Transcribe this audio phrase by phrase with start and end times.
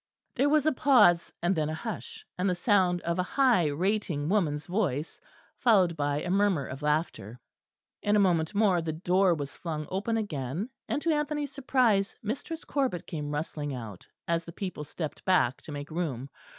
[0.33, 4.29] There was a pause and then a hush; and the sound of a high rating
[4.29, 5.21] woman's voice,
[5.59, 7.39] followed by a murmur of laughter.
[8.01, 12.65] In a moment more the door was flung open again, and to Anthony's surprise Mistress
[12.65, 16.31] Corbet came rustling out, as the people stepped back to make room.